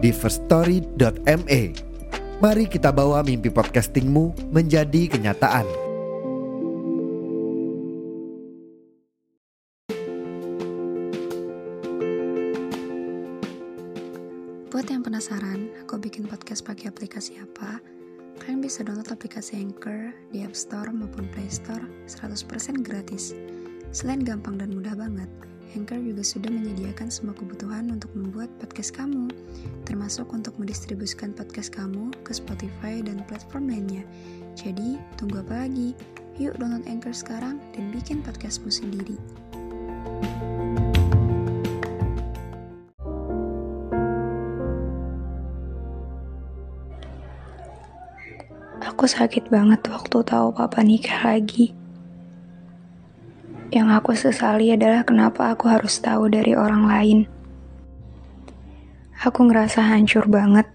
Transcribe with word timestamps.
di 0.00 0.10
firststory.me. 0.10 1.62
Mari 2.40 2.64
kita 2.72 2.88
bawa 2.88 3.20
mimpi 3.20 3.52
podcastingmu 3.52 4.48
menjadi 4.48 5.12
kenyataan. 5.12 5.68
Buat 14.72 14.88
yang 14.88 15.04
penasaran, 15.04 15.68
aku 15.84 16.00
bikin 16.00 16.24
podcast 16.24 16.64
pakai 16.64 16.88
aplikasi 16.88 17.36
apa? 17.36 17.76
Kalian 18.40 18.64
bisa 18.64 18.80
download 18.80 19.12
aplikasi 19.12 19.60
Anchor 19.60 20.16
di 20.32 20.40
App 20.40 20.56
Store 20.56 20.88
maupun 20.88 21.28
Play 21.28 21.52
Store 21.52 21.84
100% 22.08 22.80
gratis. 22.80 23.36
Selain 23.92 24.24
gampang 24.24 24.56
dan 24.56 24.72
mudah 24.72 24.96
banget, 24.96 25.28
Anchor 25.78 26.02
juga 26.02 26.26
sudah 26.26 26.50
menyediakan 26.50 27.14
semua 27.14 27.34
kebutuhan 27.38 27.94
untuk 27.94 28.10
membuat 28.18 28.50
podcast 28.58 28.90
kamu, 28.90 29.30
termasuk 29.86 30.26
untuk 30.34 30.54
mendistribusikan 30.58 31.30
podcast 31.30 31.70
kamu 31.70 32.10
ke 32.26 32.34
Spotify 32.34 32.98
dan 32.98 33.22
platform 33.30 33.70
lainnya. 33.70 34.02
Jadi, 34.58 34.98
tunggu 35.14 35.42
apa 35.46 35.66
lagi? 35.66 35.94
Yuk 36.42 36.58
download 36.58 36.86
Anchor 36.90 37.14
sekarang 37.14 37.62
dan 37.76 37.94
bikin 37.94 38.18
podcastmu 38.24 38.72
sendiri. 38.72 39.14
Aku 48.80 49.08
sakit 49.08 49.48
banget 49.48 49.80
waktu 49.88 50.18
tahu 50.28 50.52
papa 50.52 50.84
nikah 50.84 51.24
lagi. 51.24 51.79
Yang 53.70 53.88
aku 54.02 54.10
sesali 54.18 54.74
adalah 54.74 55.06
kenapa 55.06 55.54
aku 55.54 55.70
harus 55.70 56.02
tahu 56.02 56.26
dari 56.26 56.58
orang 56.58 56.90
lain. 56.90 57.18
Aku 59.22 59.46
ngerasa 59.46 59.86
hancur 59.94 60.26
banget. 60.26 60.66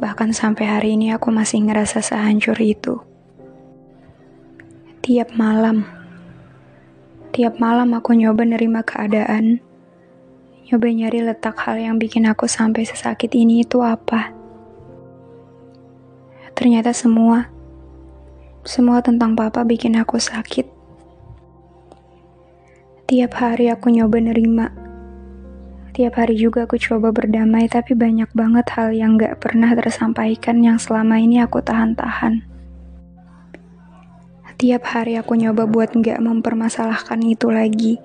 Bahkan 0.00 0.32
sampai 0.32 0.64
hari 0.64 0.88
ini 0.96 1.12
aku 1.12 1.28
masih 1.28 1.68
ngerasa 1.68 2.00
sehancur 2.00 2.56
itu. 2.64 2.96
Tiap 5.04 5.36
malam, 5.36 5.84
tiap 7.36 7.60
malam 7.60 7.92
aku 7.92 8.16
nyoba 8.16 8.40
nerima 8.46 8.80
keadaan. 8.80 9.60
Nyoba 10.64 10.86
nyari 10.88 11.20
letak 11.28 11.60
hal 11.60 11.76
yang 11.76 12.00
bikin 12.00 12.24
aku 12.24 12.48
sampai 12.48 12.88
sesakit 12.88 13.36
ini 13.36 13.68
itu 13.68 13.84
apa. 13.84 14.32
Ternyata 16.56 16.96
semua, 16.96 17.52
semua 18.64 19.04
tentang 19.04 19.36
papa 19.36 19.60
bikin 19.64 19.96
aku 20.00 20.16
sakit. 20.16 20.67
Tiap 23.08 23.40
hari 23.40 23.72
aku 23.72 23.88
nyoba 23.88 24.20
nerima. 24.20 24.68
Tiap 25.96 26.20
hari 26.20 26.36
juga 26.36 26.68
aku 26.68 26.76
coba 26.76 27.08
berdamai, 27.08 27.64
tapi 27.64 27.96
banyak 27.96 28.28
banget 28.36 28.68
hal 28.76 28.92
yang 28.92 29.16
gak 29.16 29.40
pernah 29.40 29.72
tersampaikan 29.72 30.60
yang 30.60 30.76
selama 30.76 31.16
ini 31.16 31.40
aku 31.40 31.64
tahan-tahan. 31.64 32.44
Tiap 34.60 34.84
hari 34.92 35.16
aku 35.16 35.40
nyoba 35.40 35.64
buat 35.64 35.96
gak 35.96 36.20
mempermasalahkan 36.20 37.16
itu 37.24 37.48
lagi. 37.48 37.96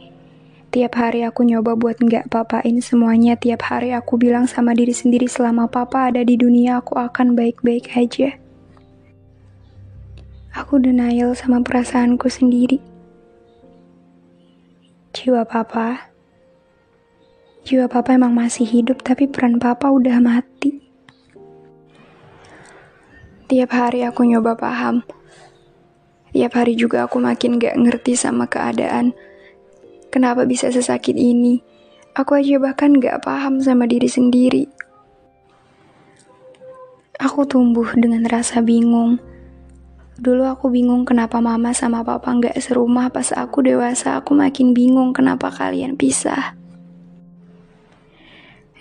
Tiap 0.71 0.95
hari 0.95 1.27
aku 1.27 1.43
nyoba 1.51 1.75
buat 1.75 1.99
gak 1.99 2.31
papain 2.31 2.79
semuanya. 2.79 3.35
Tiap 3.35 3.59
hari 3.59 3.91
aku 3.91 4.15
bilang 4.15 4.47
sama 4.47 4.71
diri 4.71 4.95
sendiri 4.95 5.27
selama 5.27 5.67
papa 5.67 6.15
ada 6.15 6.23
di 6.23 6.39
dunia 6.39 6.79
aku 6.79 6.95
akan 6.95 7.35
baik-baik 7.35 7.91
aja. 7.99 8.39
Aku 10.55 10.79
denial 10.79 11.35
sama 11.35 11.59
perasaanku 11.59 12.31
sendiri. 12.31 12.92
Jiwa 15.13 15.45
papa, 15.45 16.09
jiwa 17.61 17.85
papa 17.85 18.17
emang 18.17 18.33
masih 18.33 18.65
hidup 18.65 19.05
tapi 19.05 19.29
peran 19.29 19.61
papa 19.61 19.93
udah 19.93 20.17
mati. 20.17 20.81
Tiap 23.45 23.69
hari 23.69 24.01
aku 24.01 24.25
nyoba 24.25 24.57
paham. 24.57 25.05
Tiap 26.33 26.57
hari 26.57 26.73
juga 26.73 27.05
aku 27.05 27.21
makin 27.21 27.61
gak 27.61 27.77
ngerti 27.77 28.17
sama 28.17 28.49
keadaan. 28.49 29.13
Kenapa 30.09 30.49
bisa 30.49 30.73
sesakit 30.73 31.13
ini? 31.13 31.61
Aku 32.17 32.33
aja 32.33 32.57
bahkan 32.57 32.97
gak 32.97 33.21
paham 33.21 33.61
sama 33.61 33.85
diri 33.85 34.09
sendiri. 34.09 34.65
Aku 37.21 37.45
tumbuh 37.45 37.85
dengan 37.93 38.25
rasa 38.25 38.65
bingung. 38.65 39.21
Dulu 40.13 40.45
aku 40.45 40.69
bingung 40.69 41.09
kenapa 41.09 41.41
mama 41.41 41.73
sama 41.73 42.05
papa 42.05 42.29
nggak 42.29 42.53
serumah 42.61 43.09
pas 43.09 43.33
aku 43.33 43.65
dewasa. 43.65 44.21
Aku 44.21 44.37
makin 44.37 44.77
bingung 44.77 45.09
kenapa 45.09 45.49
kalian 45.49 45.97
pisah. 45.97 46.53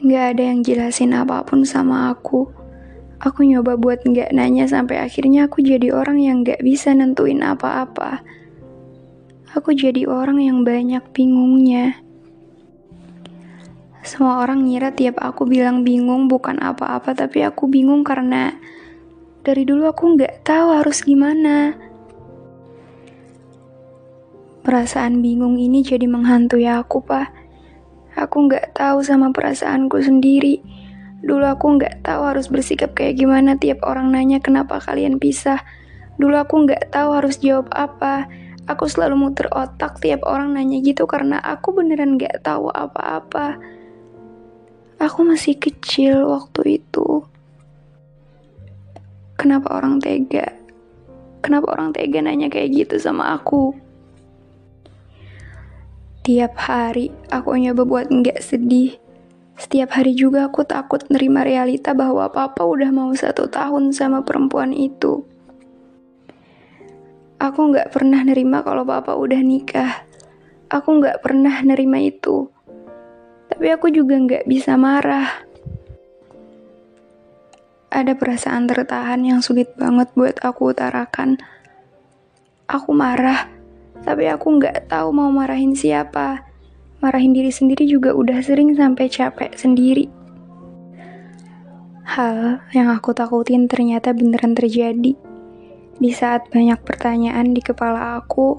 Nggak 0.02 0.24
ada 0.36 0.42
yang 0.52 0.60
jelasin 0.60 1.16
apa 1.16 1.40
pun 1.46 1.64
sama 1.64 2.12
aku. 2.12 2.52
Aku 3.22 3.46
nyoba 3.46 3.78
buat 3.78 4.02
nggak 4.02 4.34
nanya 4.34 4.66
sampai 4.68 4.98
akhirnya 5.00 5.46
aku 5.48 5.62
jadi 5.62 5.94
orang 5.94 6.20
yang 6.20 6.42
nggak 6.44 6.60
bisa 6.60 6.92
nentuin 6.92 7.40
apa-apa. 7.40 8.20
Aku 9.56 9.72
jadi 9.72 10.04
orang 10.10 10.42
yang 10.42 10.66
banyak 10.66 11.00
bingungnya. 11.16 12.02
Semua 14.02 14.42
orang 14.42 14.66
ngira 14.66 14.90
tiap 14.90 15.22
aku 15.22 15.46
bilang 15.46 15.86
bingung 15.86 16.26
bukan 16.26 16.58
apa-apa, 16.58 17.14
tapi 17.14 17.46
aku 17.46 17.70
bingung 17.70 18.02
karena 18.02 18.58
dari 19.42 19.66
dulu 19.66 19.90
aku 19.90 20.14
nggak 20.14 20.46
tahu 20.46 20.68
harus 20.78 21.02
gimana. 21.02 21.74
Perasaan 24.62 25.18
bingung 25.18 25.58
ini 25.58 25.82
jadi 25.82 26.06
menghantui 26.06 26.70
aku, 26.70 27.02
Pak. 27.02 27.34
Aku 28.14 28.46
nggak 28.46 28.78
tahu 28.78 29.02
sama 29.02 29.34
perasaanku 29.34 29.98
sendiri. 29.98 30.62
Dulu 31.26 31.42
aku 31.42 31.74
nggak 31.74 32.06
tahu 32.06 32.22
harus 32.22 32.46
bersikap 32.46 32.94
kayak 32.94 33.18
gimana 33.18 33.58
tiap 33.58 33.82
orang 33.82 34.14
nanya 34.14 34.38
kenapa 34.38 34.78
kalian 34.78 35.18
pisah. 35.18 35.58
Dulu 36.22 36.38
aku 36.38 36.62
nggak 36.62 36.94
tahu 36.94 37.10
harus 37.10 37.42
jawab 37.42 37.66
apa. 37.74 38.30
Aku 38.70 38.86
selalu 38.86 39.18
muter 39.18 39.50
otak 39.50 39.98
tiap 39.98 40.22
orang 40.22 40.54
nanya 40.54 40.78
gitu 40.78 41.10
karena 41.10 41.42
aku 41.42 41.74
beneran 41.74 42.14
nggak 42.14 42.46
tahu 42.46 42.70
apa-apa. 42.70 43.58
Aku 45.02 45.26
masih 45.26 45.58
kecil 45.58 46.30
waktu 46.30 46.78
itu. 46.78 47.26
Kenapa 49.42 49.74
orang 49.74 49.98
tega? 49.98 50.54
Kenapa 51.42 51.74
orang 51.74 51.90
tega 51.90 52.22
nanya 52.22 52.46
kayak 52.46 52.78
gitu 52.78 53.02
sama 53.02 53.34
aku? 53.34 53.74
Tiap 56.22 56.54
hari 56.54 57.10
aku 57.26 57.58
nyoba 57.58 57.82
buat 57.82 58.06
nggak 58.06 58.38
sedih. 58.38 58.94
Setiap 59.58 59.98
hari 59.98 60.14
juga 60.14 60.46
aku 60.46 60.62
takut 60.62 61.02
nerima 61.10 61.42
realita 61.42 61.90
bahwa 61.90 62.30
papa 62.30 62.62
udah 62.62 62.94
mau 62.94 63.10
satu 63.18 63.50
tahun 63.50 63.90
sama 63.90 64.22
perempuan 64.22 64.70
itu. 64.70 65.26
Aku 67.42 67.74
nggak 67.74 67.90
pernah 67.90 68.22
nerima 68.22 68.62
kalau 68.62 68.86
papa 68.86 69.18
udah 69.18 69.42
nikah. 69.42 70.06
Aku 70.70 71.02
nggak 71.02 71.18
pernah 71.18 71.66
nerima 71.66 71.98
itu. 71.98 72.46
Tapi 73.50 73.66
aku 73.74 73.90
juga 73.90 74.22
nggak 74.22 74.46
bisa 74.46 74.78
marah. 74.78 75.50
Ada 77.92 78.16
perasaan 78.16 78.64
tertahan 78.64 79.20
yang 79.20 79.44
sulit 79.44 79.76
banget 79.76 80.08
buat 80.16 80.40
aku 80.40 80.72
utarakan. 80.72 81.36
Aku 82.64 82.96
marah, 82.96 83.52
tapi 84.00 84.32
aku 84.32 84.56
nggak 84.56 84.88
tahu 84.88 85.12
mau 85.12 85.28
marahin 85.28 85.76
siapa. 85.76 86.40
Marahin 87.04 87.36
diri 87.36 87.52
sendiri 87.52 87.84
juga 87.84 88.16
udah 88.16 88.40
sering 88.40 88.72
sampai 88.72 89.12
capek 89.12 89.52
sendiri. 89.60 90.08
Hal 92.16 92.64
yang 92.72 92.88
aku 92.88 93.12
takutin 93.12 93.68
ternyata 93.68 94.16
beneran 94.16 94.56
terjadi. 94.56 95.12
Di 96.00 96.10
saat 96.16 96.48
banyak 96.48 96.80
pertanyaan 96.88 97.52
di 97.52 97.60
kepala 97.60 98.16
aku, 98.24 98.56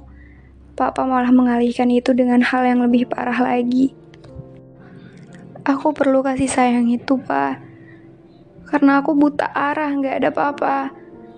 Papa 0.77 1.09
malah 1.09 1.33
mengalihkan 1.33 1.89
itu 1.89 2.13
dengan 2.13 2.45
hal 2.45 2.69
yang 2.69 2.85
lebih 2.85 3.09
parah 3.09 3.41
lagi. 3.41 3.97
Aku 5.65 5.89
perlu 5.89 6.21
kasih 6.21 6.53
sayang 6.53 6.93
itu, 6.93 7.17
Pak 7.17 7.72
karena 8.73 9.05
aku 9.05 9.13
buta 9.13 9.53
arah, 9.53 9.93
nggak 9.93 10.15
ada 10.17 10.29
apa-apa. 10.33 10.77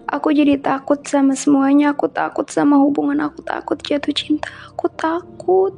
Aku 0.07 0.31
jadi 0.31 0.55
takut 0.55 1.03
sama 1.03 1.35
semuanya, 1.35 1.91
aku 1.91 2.07
takut 2.07 2.47
sama 2.47 2.79
hubungan, 2.79 3.19
aku 3.19 3.43
takut 3.43 3.75
jatuh 3.75 4.15
cinta, 4.15 4.47
aku 4.71 4.87
takut. 4.95 5.75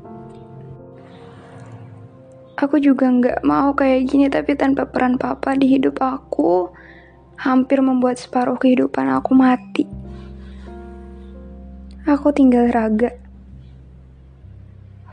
Aku 2.61 2.77
juga 2.77 3.09
nggak 3.09 3.41
mau 3.41 3.73
kayak 3.73 4.05
gini 4.05 4.29
tapi 4.29 4.53
tanpa 4.53 4.85
peran 4.85 5.17
papa 5.17 5.57
di 5.57 5.65
hidup 5.65 5.97
aku 5.97 6.69
hampir 7.41 7.81
membuat 7.81 8.21
separuh 8.21 8.61
kehidupan 8.61 9.09
aku 9.17 9.33
mati. 9.33 9.89
Aku 12.05 12.29
tinggal 12.37 12.69
raga. 12.69 13.17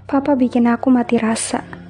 Papa 0.04 0.36
bikin 0.36 0.68
aku 0.68 0.92
mati 0.92 1.16
rasa. 1.16 1.83